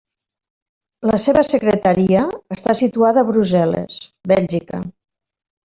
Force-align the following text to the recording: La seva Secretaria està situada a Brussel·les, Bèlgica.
La 1.11 1.19
seva 1.23 1.43
Secretaria 1.49 2.25
està 2.57 2.77
situada 2.81 3.23
a 3.25 3.29
Brussel·les, 3.31 4.03
Bèlgica. 4.35 4.85